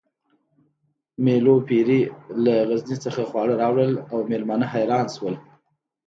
[1.23, 2.01] مېلو پېري
[2.43, 5.35] له غزني څخه خواړه راوړل او مېلمانه حیران شول